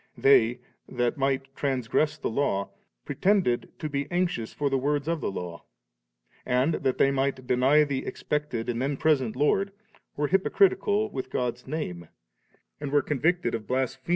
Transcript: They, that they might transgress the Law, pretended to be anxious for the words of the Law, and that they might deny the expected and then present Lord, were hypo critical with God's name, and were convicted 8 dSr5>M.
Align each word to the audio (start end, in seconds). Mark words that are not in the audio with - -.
They, 0.17 0.61
that 0.89 1.13
they 1.15 1.19
might 1.19 1.55
transgress 1.55 2.17
the 2.17 2.27
Law, 2.31 2.71
pretended 3.05 3.69
to 3.77 3.87
be 3.87 4.09
anxious 4.09 4.51
for 4.51 4.67
the 4.67 4.79
words 4.79 5.07
of 5.07 5.21
the 5.21 5.29
Law, 5.31 5.63
and 6.43 6.73
that 6.73 6.97
they 6.97 7.11
might 7.11 7.45
deny 7.45 7.83
the 7.83 8.07
expected 8.07 8.67
and 8.67 8.81
then 8.81 8.97
present 8.97 9.35
Lord, 9.35 9.71
were 10.17 10.29
hypo 10.29 10.49
critical 10.49 11.11
with 11.11 11.29
God's 11.29 11.67
name, 11.67 12.07
and 12.79 12.91
were 12.91 13.03
convicted 13.03 13.53
8 13.53 13.67
dSr5>M. 13.67 13.97